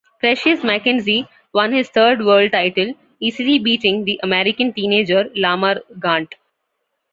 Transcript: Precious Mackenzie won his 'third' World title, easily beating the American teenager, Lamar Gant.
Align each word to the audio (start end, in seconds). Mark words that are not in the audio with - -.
Precious 0.19 0.63
Mackenzie 0.63 1.27
won 1.53 1.71
his 1.73 1.87
'third' 1.89 2.25
World 2.25 2.53
title, 2.53 2.91
easily 3.19 3.59
beating 3.59 4.03
the 4.03 4.19
American 4.23 4.73
teenager, 4.73 5.29
Lamar 5.35 5.83
Gant. 5.99 6.33